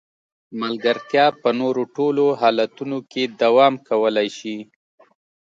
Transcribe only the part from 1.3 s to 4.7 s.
په نورو ټولو حالتونو کې دوام کولای شي.